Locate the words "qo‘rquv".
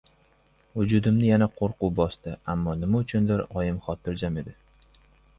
1.59-1.91